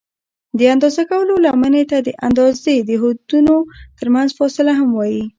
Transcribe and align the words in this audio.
د 0.57 0.59
اندازه 0.73 1.01
کولو 1.11 1.33
لمنې 1.45 1.83
ته 1.91 1.97
د 2.07 2.09
اندازې 2.27 2.75
د 2.81 2.91
حدونو 3.01 3.55
ترمنځ 3.99 4.29
فاصله 4.37 4.71
هم 4.79 4.89
وایي. 4.97 5.23